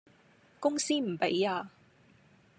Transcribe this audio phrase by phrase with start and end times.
[0.59, 1.69] 公司唔畀呀